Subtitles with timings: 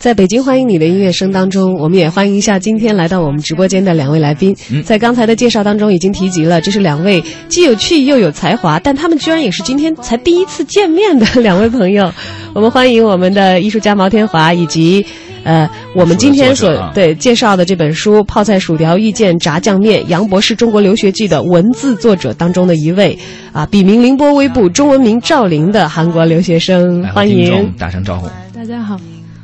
[0.00, 4.56] 在北京欢迎你的音乐声当中，我们也欢迎一下今天来到我们直播间的两位来宾。
[4.82, 12.10] 在刚才的介绍当中已经提及了，这是两位既有趣又有才华，但他们居然也是今天才第一次见面的 两位朋友。
[12.54, 15.04] 我们欢迎我们的艺术家毛天华，以及
[15.44, 23.18] 呃，我们今天所对介绍的这本书《泡菜薯条遇见炸酱面：杨博士中国留学记》的文字作者当中的一位
[23.52, 27.06] 啊，笔名凌波微步，中文名赵林的韩国留学生。
[27.12, 28.26] 欢迎，打声招呼。
[28.54, 28.98] 大家好。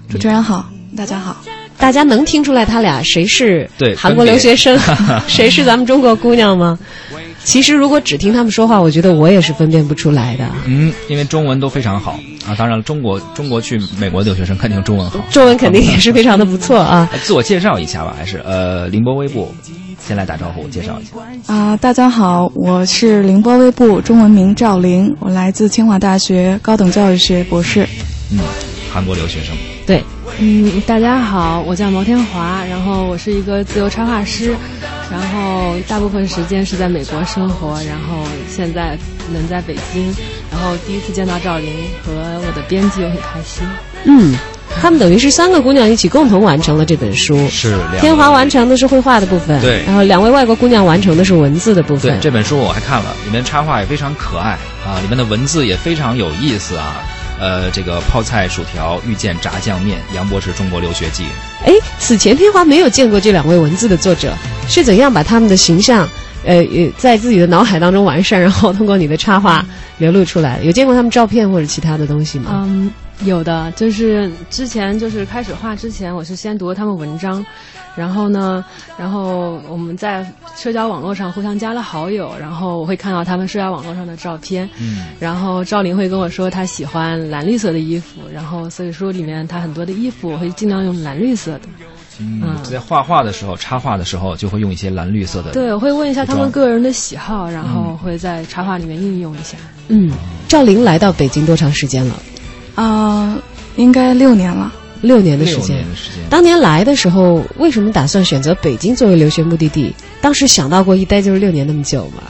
[0.08, 1.36] 主持人好，大家好，
[1.78, 4.78] 大家能听出来他俩谁是对韩国留学生，
[5.26, 6.78] 谁是咱们中国姑娘吗？
[7.44, 10.44] 其实如果只听他们说话，我觉得我也是分辨不出来的。
[10.64, 12.54] 嗯，因为中文都非常好啊。
[12.56, 17.08] 当然了，中国中国去美国留学生肯定中文好，中文肯定也是非常的不错啊。
[17.22, 19.54] 自我介绍一下吧，还是呃，凌波微步
[20.04, 21.76] 先来打招呼，介绍一下啊。
[21.76, 27.86] 大家好，我是凌波微步，中文名赵玲，我来自清华大学高等教育学博士。
[28.32, 28.40] 嗯，
[28.92, 29.54] 韩国留学生。
[29.86, 30.02] 对，
[30.40, 34.52] 嗯，大家好，我叫毛天华，然后我是一个自由插画师，
[35.12, 38.98] 然后大部分时间是在美国生活，然后现在
[39.32, 40.12] 能在北京，
[40.50, 41.70] 然后第一次见到赵琳
[42.04, 43.64] 和我的编辑，我很开心。
[44.02, 44.36] 嗯，
[44.82, 47.48] 他们等于是三个姑娘一起共同完成了这本书。
[47.48, 52.10] 是，天华完成的是绘画的部分，对，然后两位外国姑娘完成的是文字的部分。
[52.10, 56.96] 对，这本书我还看了，里面插画也非常可爱啊，里面的文字也非常有意思啊。
[57.38, 61.24] 呃，这个泡菜薯条遇见炸酱面，杨博士中国留学记。
[61.64, 64.34] 哎，此前天华没有见过这两位文字的作者，
[64.68, 66.08] 是怎样把他们的形象，
[66.44, 66.64] 呃，
[66.96, 69.64] 在自己的脑海当中完善，然后通过你的插画
[69.98, 70.60] 流露出来？
[70.62, 72.64] 有见过他们照片或者其他的东西吗？
[72.66, 72.90] 嗯，
[73.24, 77.44] 有的，就是之前就是开始画之前，我是先读了他们文章。
[77.96, 78.62] 然后呢，
[78.98, 84.68] 然后我们在社交网络上互相加了好友，然后我会看到他们社交网络上的照片。
[84.78, 85.06] 嗯。
[85.18, 91.62] 然后赵琳会跟我说，她喜欢蓝绿色的衣服，然后所以说里面她很多的衣服我会尽量用蓝绿色的。
[92.18, 92.42] 嗯。
[92.64, 95.52] 在画画的时候，插画的时候就会用一些蓝绿色的。
[95.52, 99.56] 对，我会问一下他们个人的喜好，然后会在插画里面应用一下。
[99.88, 100.12] 嗯。
[100.48, 102.14] 赵琳来到北京多长时间了？
[102.76, 103.36] 啊，
[103.74, 104.72] 应该六年了。
[105.02, 105.84] 六年的时间，
[106.30, 109.94] 当年来的时候，为什么打算选择北京作为留学目的地？
[110.22, 112.22] 当时想到过一待就是六年那么久吗？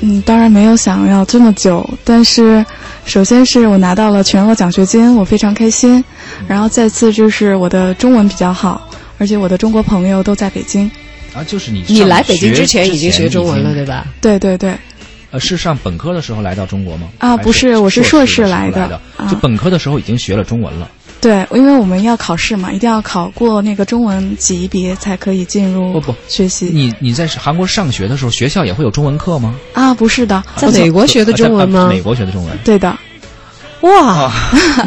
[0.00, 2.64] 嗯，当然没有想要这么久，但是
[3.04, 6.02] 首先是我拿到了全额奖学金，我非常开心。
[6.48, 8.88] 然后再次就是我的中文比较好，
[9.18, 10.90] 而且我的中国朋友都在北京。
[11.34, 14.06] 啊，就是你你来北京之前已经学中文了，对吧？
[14.20, 14.74] 对对对。
[15.30, 17.08] 呃，是上本科的时候来到中国吗？
[17.18, 19.00] 啊，不是，我是硕士来的。
[19.30, 20.88] 就本科的时候已经学了中文了。
[21.20, 25.92] 对，因为我们要考试嘛，一定要考过那个中文级别才可以进入。
[25.92, 26.66] 不不，学习。
[26.66, 29.54] 你你在韩国上学的时候，学校也会有中文课吗？
[29.72, 31.88] 啊，不是的，在美国学的中文吗？
[31.90, 32.56] 美国学的中文。
[32.64, 32.96] 对的。
[33.82, 34.32] 哇，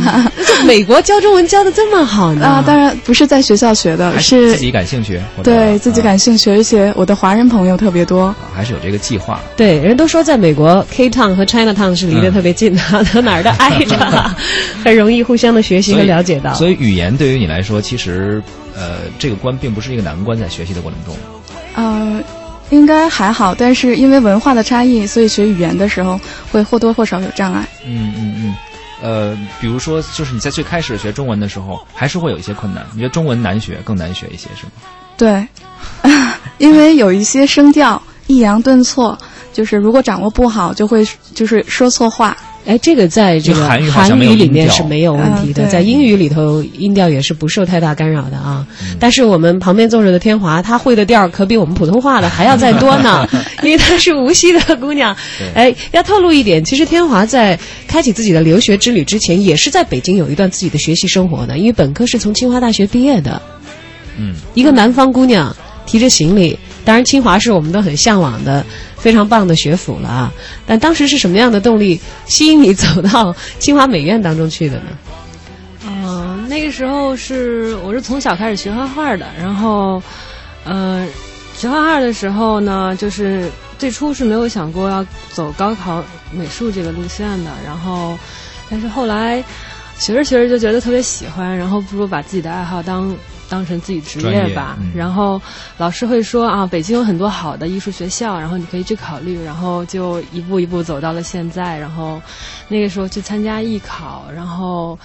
[0.67, 2.45] 美国教中文教的这么好呢？
[2.45, 5.19] 啊，当然不是在学校学的，是自己感兴趣。
[5.43, 9.39] 对自己感兴趣，而且我的华人朋友特别多，还是有这个计划。
[9.55, 12.81] 对，人都说在美国，K Town 和 China Town 是离得特别近的，
[13.13, 13.97] 都 哪儿都挨着，
[14.83, 16.53] 很容易互相的学习和了解到。
[16.55, 18.43] 所以语言对于你来说，其实
[18.75, 21.15] 呃，这个关并不是一个难关，在学习的过程中。
[21.75, 22.21] 呃，
[22.71, 26.19] 应该还好，但是因为文化的差异，所以学语言的时候
[26.51, 27.65] 会或多或少有障碍。
[27.85, 28.55] 嗯嗯嗯。
[29.01, 32.85] 呃，比如说，就是你在最开始学中文的时候，还是会有一些困难。
[32.93, 34.71] 你觉得中文难学，更难学一些，是吗？
[35.17, 35.47] 对，
[36.57, 39.17] 因为有一些声调抑扬顿挫，
[39.51, 42.35] 就是如果掌握不好，就会就是说错话。
[42.65, 48.65] 哎，这个在这个韩语里面是没有问题的，在英语里头音调也是不受太大干扰的啊。
[48.99, 53.27] 但是我们旁边坐着的天华，她会的调可比我们普通话的还要再多呢，
[53.63, 55.15] 因为她是无锡的姑娘。
[55.55, 57.57] 哎，要透露一点，其实天华在
[57.87, 63.41] 开启自己的留学之旅之前，也是在北京有一段自己的学习生活的，因为本科是从清华大学毕业的。
[64.17, 65.55] 嗯，一个南方姑娘
[65.85, 68.65] 提着行李，当然清华是我们都很向往的。
[68.97, 70.31] 非常棒的学府了啊！
[70.63, 74.83] 但当时是什么样的动力吸引你走到清华美院当中去的呢？
[75.87, 79.99] 嗯，那个时候是我是从小开始学画画的，然后，
[80.65, 81.07] 呃，
[81.57, 83.49] 学画画的时候呢，就是
[83.79, 88.15] 最初是没有想过要走高考美术这个路线的，然后，
[88.69, 89.43] 但是后来
[89.97, 93.17] 学着学着就觉得特别喜欢，然后不如把自己的爱好当。
[93.51, 95.41] 当成自己职业吧，然后
[95.77, 101.77] 老师会说啊，北京有很多好的艺术学校，然后你可以去考虑，然后就一步一步走到了现在。
[101.77, 102.21] 然后
[102.69, 104.97] 那个时候去参加艺考，然后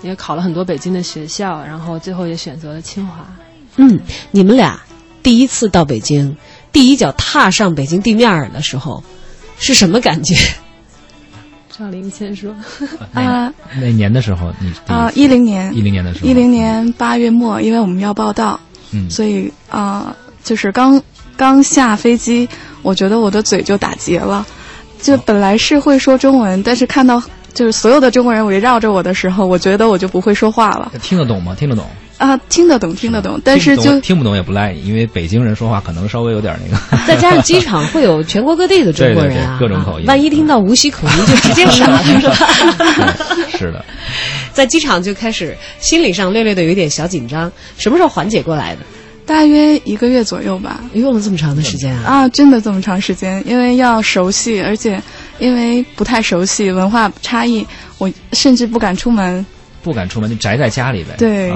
[0.00, 3.26] 也考了很多北京的学校，然后最后也选择了清华。
[3.76, 4.00] 嗯，
[4.30, 4.80] 你们俩
[5.22, 6.38] 第一次到北京，
[6.72, 9.04] 第一脚踏上北京地面的时候，
[9.58, 10.34] 是什么感觉？
[11.80, 12.54] 赵林先说。
[13.14, 13.50] 啊，
[13.80, 18.60] 那年的时候你啊，一零年，一零年的时候，一零年八月末，因为我们要报道，
[18.92, 21.02] 嗯，所以啊，就是刚
[21.38, 22.46] 刚下飞机，
[22.82, 24.46] 我觉得我的嘴就打结了，
[25.00, 27.22] 就本来是会说中文，但是看到
[27.54, 30.92] 就是所有的中国人围绕着我的时候，我觉得我就不会说话了。
[31.00, 31.54] 听得懂吗？
[31.58, 31.86] 听得懂。
[32.20, 37.04] 啊，听得懂，听得懂，但是就听不懂也不赖你，因为北京人说话可能稍微有点那个。
[37.06, 43.16] 再加上机场会有全国各地的中国人啊，各种口音，万一听到无锡口音就直接傻了， 是吧？
[43.56, 43.82] 是的，
[44.52, 48.82] 在机场就开始心理上略略的有一点小紧张，什么时候缓解过来的？
[49.24, 52.02] 大约一个月左右吧，用了这么长的时间啊！
[52.24, 55.00] 啊，真的这么长时间，因为要熟悉，而且
[55.38, 57.64] 因为不太熟悉文化差异，
[57.98, 59.46] 我甚至不敢出门。
[59.82, 61.14] 不敢出门就宅在家里呗。
[61.16, 61.50] 对，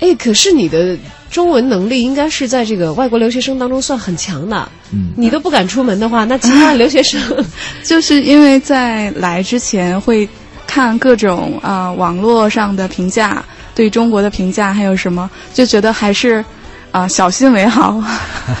[0.00, 0.96] 哎，可是你的
[1.30, 4.68] 中文能力应该是在这个外国留学生当中算很强的。
[4.92, 7.20] 嗯，你都不敢出门的话，那其他的留学生，
[7.84, 10.28] 就是因为在来之前会
[10.66, 13.44] 看各种啊网络上的评价，
[13.74, 16.44] 对中国的评价还有什么，就觉得还是
[16.90, 18.02] 啊小心为好。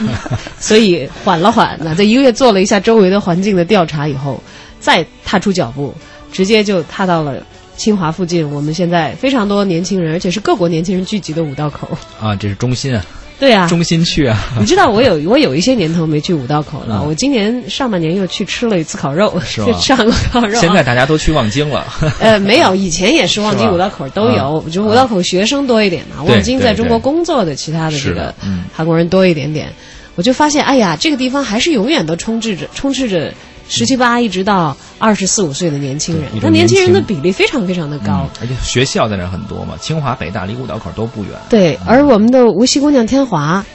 [0.60, 4.40] 所以缓了缓，那在一个月做了一下周围的环境的调查以后，
[4.78, 5.92] 再踏出脚步，
[6.30, 7.44] 直接就踏到了。
[7.76, 11.88] 清华附近，我们现在非常多年轻人，而且是各国年轻人聚集的五道口
[12.20, 13.04] 啊，这是中心啊，
[13.40, 14.38] 对啊，中心去啊。
[14.60, 19.72] 你知道我有我有一些年头没去五道口了，我今年上半年又去吃了一次烤肉，是吧？
[19.80, 20.60] 上过烤肉。
[20.60, 21.84] 现在大家都去望京了。
[22.20, 26.22] 呃，没有， 以前也是望京五道口都有，就五道口学生多一点嘛。
[26.22, 28.34] 望京在中国工作的其他的这个
[28.72, 29.72] 韩国人多一点点，
[30.14, 33.32] 我就发现，哎呀，这个地方还是永远都充斥着充斥着。
[33.68, 41.32] 十七八一直到二十四五岁的年轻人，那年轻人的比例非常非常的高，而且学校在那儿很多嘛，清华、北大离五道口都不远。
[41.50, 43.66] 对，而我们的无锡姑娘天华，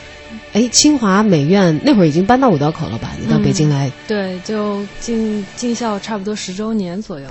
[0.54, 3.10] 哎，清华美院那会儿已经搬到五道口了吧？
[3.20, 7.28] 你到北京来，对，就进进校差不多十周年左右。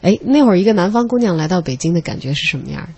[0.00, 2.88] 哎，那会儿一个南方姑娘来到北京的感觉是什么样？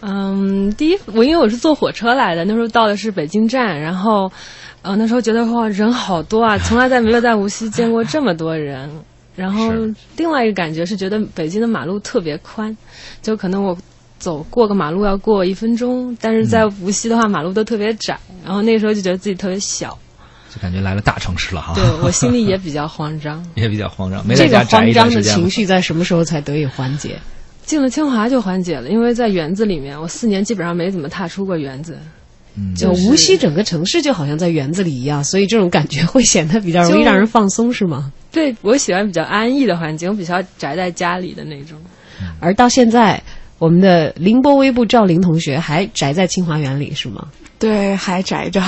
[0.00, 4.32] 嗯，第一，我因为我是坐火车来的，那时候到的是北京站，然后。
[4.82, 8.88] 呃，那时候觉得哇，人好多啊，从来在没有在无锡见过这么多人。
[9.36, 9.70] 然后
[10.16, 12.74] 另外一个感觉是觉得北京的马路特别宽，
[13.20, 13.76] 就可能我
[14.18, 18.18] 走过个马路要过一分钟，但是在无锡的话马路都特别窄。
[18.44, 19.98] 然后那个时候就觉得自己特别小，
[20.54, 21.74] 就感觉来了大城市了哈。
[21.74, 24.26] 对我心里也比较慌张， 也比较慌张。
[24.26, 27.18] 没这个慌张的情绪在什么时候才得以缓解？
[27.64, 31.98] 进了清华就缓解了，因为在园子里面，我四年基本上没怎么踏出过园子。
[32.74, 38.10] 就无锡整个城市就好像在园子里一样，所以这种感觉会显得比较容易让人放松，是吗？
[38.36, 41.80] 对，我喜欢比较安逸的环境，我比较宅在家里的那种。
[42.38, 43.22] 而到现在，
[43.58, 47.28] 我们的凌波微步赵林同学还宅在清华园里，是吗？
[47.58, 48.62] 对，还宅着。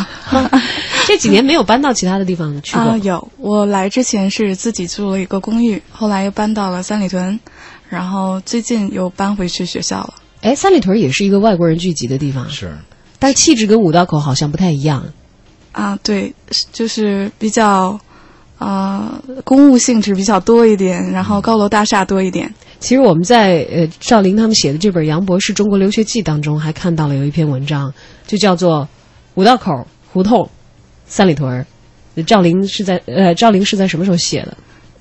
[1.06, 2.96] 这几年没有搬到其他的地方去过。
[3.02, 7.38] 有，我来之前是自己租了一个公寓，后来又搬到了三里屯，
[7.90, 10.14] 然后最近又搬回去学校了。
[10.40, 12.48] 哎，三里屯也是一个外国人聚集的地方。
[12.48, 12.74] 是。
[13.18, 15.04] 但气质跟五道口好像不太一样，
[15.72, 16.32] 啊，对，
[16.72, 18.00] 就是比较，
[18.58, 22.52] 呃，公务性质比较多一点，然后高楼大厦多一点。
[22.80, 27.92] 其实我们在呃赵林他们写的这本《杨博士中国留学记》当中，还看到了有一篇文章，
[28.26, 28.82] 就叫做
[29.34, 29.72] 《五道口
[30.12, 30.48] 胡同
[31.06, 31.64] 三里屯》。
[32.24, 34.56] 赵林是在呃赵林是在什么时候写的？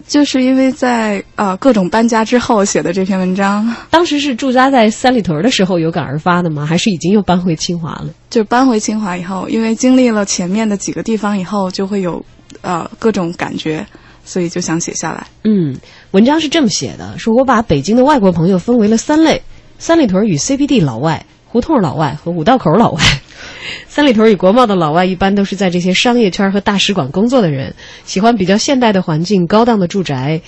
[0.08, 3.76] 就是因为在呃各种搬家之后写的这篇文章。
[3.90, 6.66] 当时是驻扎在三里屯的时候有感而发的吗？
[6.66, 8.10] 还是已经又搬回清华了？
[8.30, 12.24] 就搬回清华以后，因为经历了前面的几个地方以后，就会有
[12.62, 13.86] 呃各种感觉，
[14.26, 15.28] 所以就想写下来。
[15.44, 15.78] 嗯，
[16.12, 19.42] 文章是这么写的：说我把北京的外国朋友分为了三类，
[19.80, 23.02] 三里屯儿与 CBD 老外、胡同老外和五道口老外。
[23.88, 30.42] 三里屯儿与国贸的老外一般都是在这些商业圈和大使馆工作的人，喜欢比较现代的环境、高档的住宅、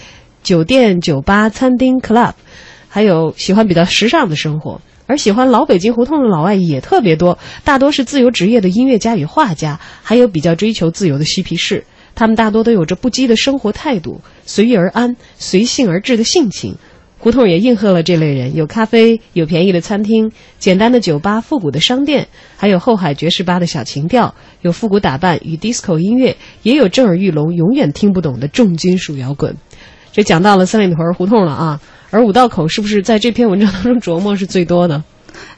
[0.44, 2.34] 酒店、酒吧、餐厅、club，
[2.88, 4.82] 还有喜欢比较时尚的生活。
[5.06, 11.84] 而喜欢老北京胡同的老外也特别多，大多是自由职业的音乐家与画家，还有比较追求自由的嬉皮士。
[12.20, 16.76] 他们大多都有着不羁的生活态度，随遇而安、随性而至的性情。
[17.18, 29.56] 胡同也应和了这类人，有咖啡，有便宜的餐厅，简单的酒吧，复古的商店，还有后海爵士吧的小情调，有复古打扮与 disco 音乐，也有震耳欲聋、永远听不懂的重金属摇滚。
[30.12, 35.02] 这讲到了三里屯胡同了啊，而五道口是不是在这篇文章当中琢磨是最多的？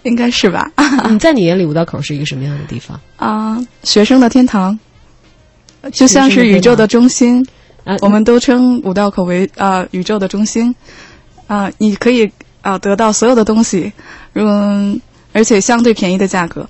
[0.03, 0.71] 应该是吧？
[1.09, 2.99] 你在你眼里五道口是一个什么样的地方？
[3.17, 4.77] 啊，学生的天堂，
[5.91, 7.45] 就像是宇宙的中心。
[7.83, 10.75] 啊，我们都称五道口为啊宇宙的中心。
[11.47, 12.29] 啊，你可以
[12.61, 13.91] 啊得到所有的东西，
[14.35, 15.01] 嗯，
[15.33, 16.69] 而且相对便宜的价格，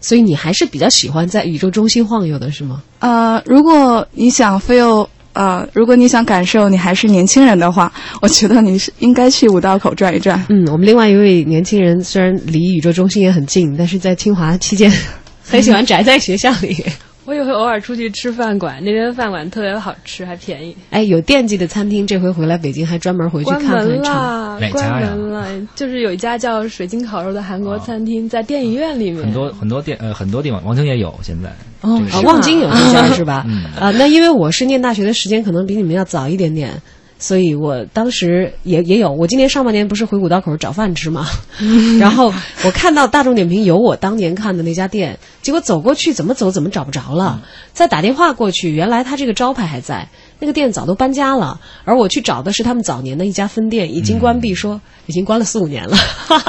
[0.00, 2.82] 所以你还是比较喜欢在宇宙中心晃悠的是吗？
[2.98, 10.44] 呃，如果你想 feel 呃，如果你想感受你还是年轻人的话，我觉得你是应该去五道口转一转。
[10.48, 14.92] 嗯，我们另外一位年轻人虽然离宇宙中心也很近，但是在清华期间
[15.48, 16.84] 很喜欢宅在学校里。
[17.26, 20.76] 我也会偶尔出去吃饭馆，那边饭馆特别好吃，还便宜。
[20.90, 24.60] 哎，有惦记的餐厅，这回回来北京还专门回去看看了。
[24.70, 29.22] 关门了，就是有一家叫水晶烤肉的韩国餐厅，在电影院里面。
[29.22, 31.50] 很多很多店呃很多地方，望京也有现在。
[31.80, 33.46] 哦，望京有 一家是吧？
[33.78, 36.82] 啊，那因为我是念大学的时间可能比你们要早一点点。
[37.18, 41.26] 所以我当时也也有，我今年上半年不是回五道口找饭吃嘛，
[42.00, 42.32] 然后
[42.64, 47.42] 我看到大众点评有我当年看的那家店，结果走过去怎么走怎么找不着了，
[47.72, 50.08] 再打电话过去，原来他这个招牌还在。
[50.44, 55.96] 那个店早都搬家了，而我去找的是他们早年的一家分店，已经关闭，说已经关了四五年了。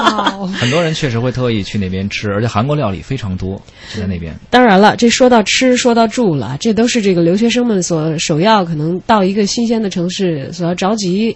[0.52, 3.58] 很多人确实会特意去那边吃，而且韩国料理非常多，
[3.94, 4.38] 就在那边。
[4.50, 11.34] 当然了，这说到吃，说到住了，这都是这个留学生们所首要可能到一个新鲜的城市所要着急，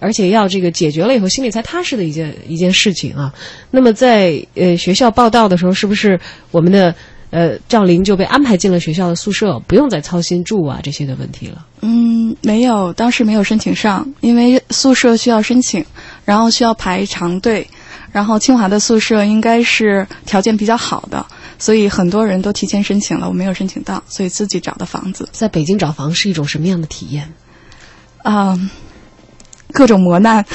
[0.00, 3.34] 而且要这个解决了以后心里才踏实的一件一件事情啊。
[3.70, 6.18] 那么在呃学校报道的时候，是不是
[6.52, 6.94] 我们的？
[7.30, 11.66] 呃，赵琳就被安排进了学校的宿舍，不用再操心住啊这些的问题了。
[11.82, 15.84] 嗯，没有，当时没有申请上，因为宿舍需要申请，
[16.24, 17.68] 然后需要排长队，
[18.10, 21.24] 然后清华的宿舍应该是条件比较好的，
[21.58, 25.28] 所以很多人都提前申请了，我没有申请到，所以自己找的房子。
[25.32, 27.30] 在北京找房是一种什么样的体验？
[28.22, 28.58] 啊。
[29.72, 30.44] 各种磨难，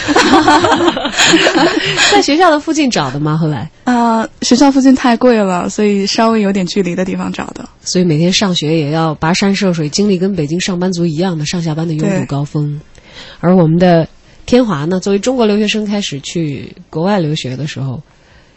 [2.11, 3.37] 在学校的附近找的吗？
[3.37, 7.67] 后来啊，学校附近太贵了，所以稍微有点距离的地方找的。
[7.81, 12.79] 所以每天上学也要跋山涉水，经历跟北京上班族一样的上下班的拥堵高峰。
[13.39, 14.07] 而我们的
[14.45, 18.01] 天华呢，作为中国留学生开始去国外留学的时候，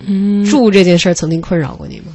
[0.06, 2.12] 嗯，住这件事儿曾经困扰过你吗？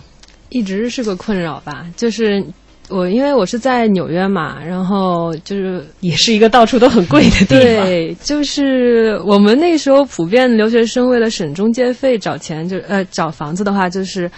[0.49, 2.43] 一直是个困扰吧，就是。
[2.91, 7.85] 我因为我是在纽约嘛，然后就是也是一个到处都很贵的地方。
[7.85, 14.29] 对，就是我们那时候普遍留学生为了省中介费找钱，就呃找房子的话就是，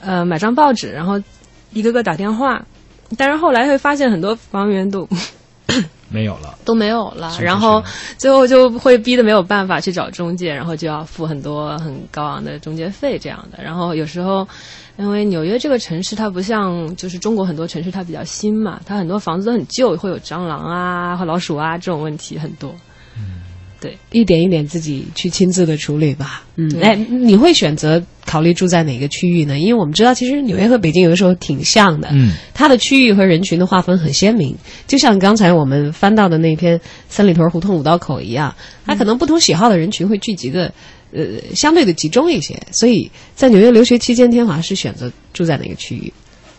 [0.00, 1.20] 呃买张报纸，然后
[1.72, 2.64] 一个个打电话。
[3.18, 5.06] 但是后来会发现很多房源都
[6.12, 7.36] 没有了，都没有了。
[7.40, 7.82] 然后
[8.18, 13.62] 最后就会逼得没有办法去找中介，然后就要付很多很高昂的中介费这样的。
[13.62, 14.46] 然后有时候。
[14.98, 22.70] 因为纽约这个城市，它不像就是中国很多城市，它比较新嘛，它很多房子都很旧，会有蟑螂啊和老鼠啊这种问题很多。
[23.82, 26.44] 嗯，对，一点一点自己去亲自的处理吧。
[26.56, 29.58] 嗯，哎，你会选择考虑住在哪个区域呢？
[29.58, 32.08] 因为我们知道，其实纽约和北京有的时候挺像的。
[32.12, 38.54] 嗯，它的区域和人群的划分很鲜明，就像刚才我们翻到的那篇三里屯胡同五道口一样，
[38.86, 40.72] 它可能不同喜好的人群会聚集的。
[41.14, 46.10] 呃，相对的集中一些，所以在纽约留学期间，天华是选择住在哪个区域？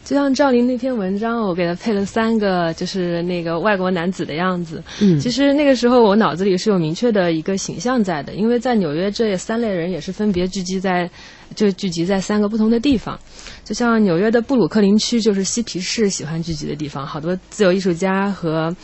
[0.03, 4.83] 就像赵琳那篇文章，我给他配了三个，就是那个外国男子的样子。
[5.01, 11.09] 嗯，其实那个时候我脑子里是有明确的一个形象在的，因为在纽约这三类人也是分别聚集在，
[11.55, 13.17] 就聚集在三个不同的地方。
[13.63, 18.75] 就像纽约的布鲁克林区，就是嬉皮士喜欢聚集的地方，好多自由艺术家和。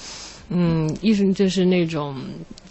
[0.50, 2.16] 嗯，艺术就是那种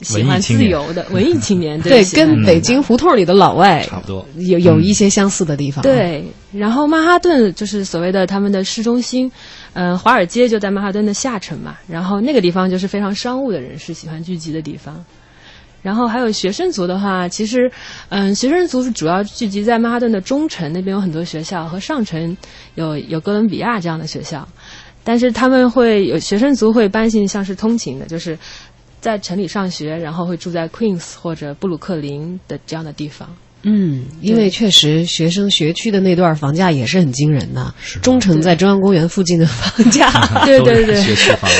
[0.03, 5.83] 喜欢自由的 文艺青年，对，跟北京胡同里的老外差不多，有有一些相似的地方。
[5.83, 9.31] 对，然后曼哈顿就是所谓的他们的市中心，
[9.75, 15.05] 嗯，华尔街就在曼哈顿的下城嘛，然后那个地方就是非常商务的人士喜欢聚集的地方。
[15.81, 17.71] 然后还有学生族的话，其实，
[18.09, 22.37] 嗯，学生族是主要聚集在曼哈顿的中城那边有很多学校，和上城
[22.75, 24.47] 有有哥伦比亚这样的学校。
[25.09, 28.39] 但是他们会有学生族会搬进像是通勤的，就是
[29.01, 33.27] 在城里上学，然后会住在 Queens 或者布鲁克林的这样的地方。
[33.63, 37.73] 嗯，因为确实学生学区的那段房价也是很惊人的。
[38.03, 40.11] 中城在中央公园附近的房价，
[40.45, 41.51] 对 对对，学区房。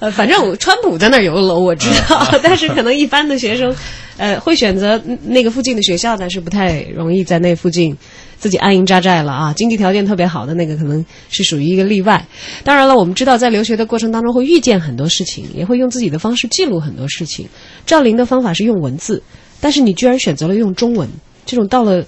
[0.00, 2.28] 呃，反正川普在那儿有个楼，我知道。
[2.44, 3.74] 但是可能一般的学生，
[4.18, 7.96] 呃，会选择那个附近的学校，但是不太容易在那附近。
[8.40, 9.52] 自己安营扎寨了啊！
[9.52, 12.26] 经济条件特别好的那个可能是属于一个例外。
[12.64, 17.46] 当然了，我们知道在留学的过程当中会遇见很多事情，也会用自己的方式记录很多事情。
[17.84, 19.22] 赵琳的方法是用文字，
[19.60, 21.06] 但是你居然选择了用中文，
[21.44, 22.02] 这种到了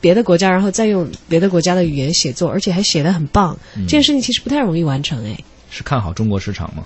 [0.00, 5.36] 别的国家然后再用别的国家的语言写作，而且还写得很棒，这件事情其实不太容易完成哎。
[5.70, 6.84] 是看好中国市场吗？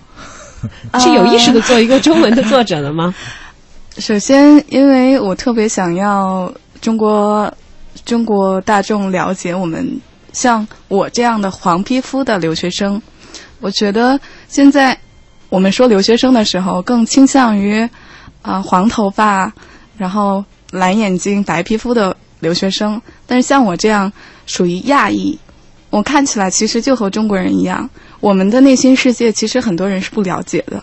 [0.98, 3.14] 是有意识的做一个中文的作者了吗？
[3.98, 6.50] 首先，因为我特别想要
[6.80, 7.52] 中国。
[8.04, 10.00] 中国大众了解我们，
[10.32, 13.00] 像我这样的黄皮肤的留学生，
[13.60, 14.18] 我觉得
[14.48, 14.98] 现在
[15.48, 17.88] 我们说留学生的时候，更倾向于
[18.42, 19.52] 啊黄头发，
[19.96, 23.00] 然后蓝眼睛、白皮肤的留学生。
[23.26, 24.12] 但是像我这样
[24.46, 25.38] 属于亚裔，
[25.90, 27.88] 我看起来其实就和中国人一样，
[28.20, 30.82] 我们的内心世界其实很多人是不了解的。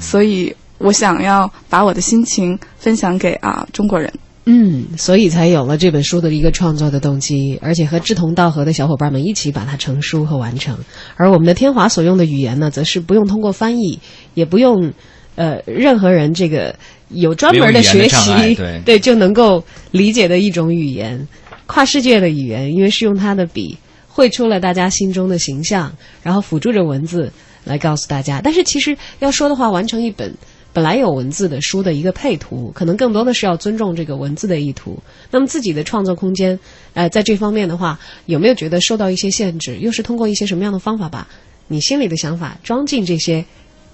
[0.00, 4.12] 所以我想要把我的心情分享给啊中国人。
[4.50, 10.74] 嗯，所以才有了这本书的一个创作的动机，而且和志同道合的小伙伴们一起把它成书和完成。
[11.16, 13.98] 而我们的天华所用的语言呢，则是不用通过翻译，
[14.32, 14.90] 也不用
[15.34, 16.74] 呃任何人这个
[17.10, 21.28] 有专门的学习， 对对就能够理解的一种语言，
[21.66, 23.76] 跨世界的语言，因为是用他的笔
[24.08, 27.30] 绘出了大家心中的形象，然后辅助着文字
[27.64, 28.40] 来告诉大家。
[28.42, 30.34] 但是其实要说的话，完成一本。
[30.78, 34.96] 本来有文字的书的一个配图，可能更多的是要尊重这个文字的意图。
[35.28, 36.56] 那么自己的创作空间，
[36.94, 39.76] 呃，在这方面的话，有没有觉得受到一些限制？
[39.78, 41.26] 又是通过一些什么样的方法把
[41.66, 43.44] 你心里的想法装进这些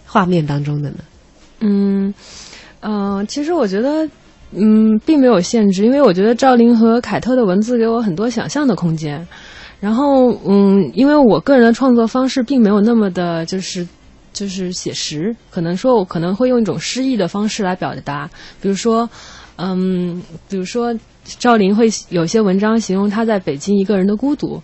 [0.04, 0.96] 画面当中的呢？
[1.60, 2.12] 嗯，
[2.80, 4.06] 呃，其实我觉得，
[4.50, 9.26] 嗯，并没有限制，因为我觉得赵琳和凯特的文字给我很多想象的空间。
[9.80, 13.88] 然后，嗯，因为我个人的创作方式并没有那么的，就是。
[14.34, 18.28] 就是写实，可能说我可能会用一种诗意的方式来表达，
[18.60, 19.08] 比如说，
[19.56, 20.94] 嗯，比如说
[21.38, 24.60] 赵琳会有些文章形容她在北京一个人的孤独，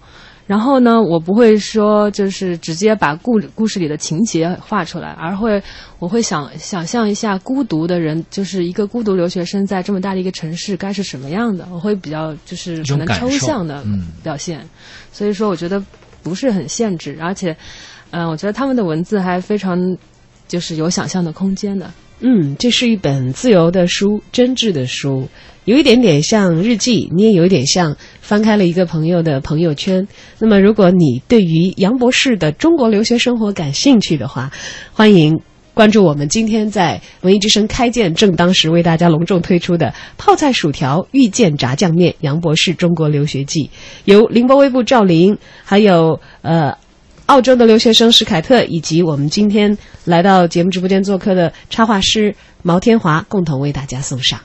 [0.47, 5.62] 然后呢，我不会说就是直接把故故事里的情节画出来，而会
[6.00, 13.85] 我会想想象一下孤独的人，就是一个孤独留学生在这么大的一个城市该是什么样的，我会比较就是可能抽象的
[14.23, 14.69] 表现，
[15.12, 15.81] 所以说我觉得
[16.25, 17.57] 不是很限制，而且。
[18.11, 19.97] 嗯，我觉得他们的文字还非常，
[20.49, 21.90] 就是有想象的空间的。
[22.23, 25.26] 嗯，这是一本自由的书，真挚的书，
[25.64, 30.07] 有一点点像日记，你也有一点像翻开了一个朋友的朋友圈。
[30.38, 34.50] 那么，如果你对于杨博士的中国留学生活感兴趣的话，
[34.93, 35.40] 欢迎
[35.73, 39.87] 关注我们今天在文艺之声开建正当时为大家隆重推出的
[40.19, 43.61] 《泡菜薯条遇见炸酱面：杨博士中国留学记》，
[44.05, 46.76] 由凌波微步赵琳，还有呃。
[47.30, 54.37] 澳洲的留学生史凯特，以及我们今天来到节目直播间做客的插画师毛天华，共同为大家送上。